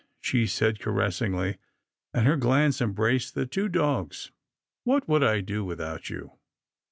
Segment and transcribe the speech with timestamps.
[0.19, 1.57] she said caressingly,
[2.11, 4.31] and her glance embraced the two dogs."
[4.83, 6.39] What would I do without you